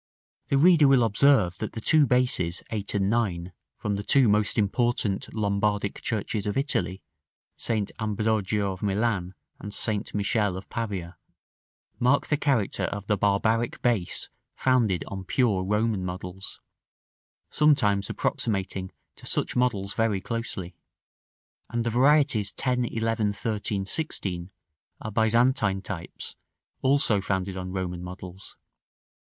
§VII. 0.49 0.55
The 0.55 0.57
reader 0.63 0.87
will 0.87 1.03
observe 1.03 1.59
that 1.59 1.73
the 1.73 1.79
two 1.79 2.07
bases, 2.07 2.63
8 2.71 2.95
and 2.95 3.07
9, 3.07 3.53
from 3.77 3.97
the 3.97 4.01
two 4.03 4.27
most 4.27 4.57
important 4.57 5.31
Lombardic 5.31 6.01
churches 6.01 6.47
of 6.47 6.57
Italy, 6.57 7.03
St. 7.55 7.91
Ambrogio 7.99 8.71
of 8.71 8.81
Milan 8.81 9.35
and 9.59 9.71
St. 9.71 10.11
Michele 10.15 10.57
of 10.57 10.67
Pavia, 10.71 11.17
mark 11.99 12.25
the 12.25 12.37
character 12.37 12.85
of 12.85 13.05
the 13.05 13.15
barbaric 13.15 13.79
base 13.83 14.31
founded 14.55 15.03
on 15.07 15.23
pure 15.23 15.63
Roman 15.63 16.03
models, 16.03 16.59
sometimes 17.51 18.09
approximating 18.09 18.91
to 19.17 19.27
such 19.27 19.55
models 19.55 19.93
very 19.93 20.19
closely; 20.19 20.73
and 21.69 21.83
the 21.83 21.91
varieties 21.91 22.51
10, 22.53 22.85
11, 22.85 23.33
13, 23.33 23.85
16 23.85 24.49
are 24.99 25.11
Byzantine 25.11 25.83
types, 25.83 26.35
also 26.81 27.21
founded 27.21 27.55
on 27.55 27.71
Roman 27.71 28.01
models. 28.01 28.57